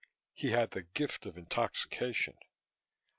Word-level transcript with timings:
_He 0.33 0.49
had 0.49 0.71
the 0.71 0.81
gift 0.81 1.27
of 1.27 1.37
intoxication. 1.37 2.35